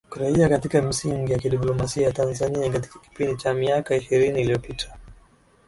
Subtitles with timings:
[0.09, 4.97] Kurejea katika misingi ya kidiplomasia ya Tanzania Katika kipindi cha miaka ishirini iliyopita